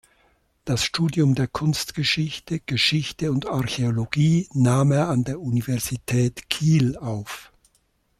[0.65, 7.51] Das Studium der Kunstgeschichte, Geschichte und Archäologie nahm er an der Universität Kiel auf.